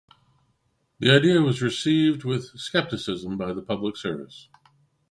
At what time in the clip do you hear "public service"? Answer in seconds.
3.61-4.49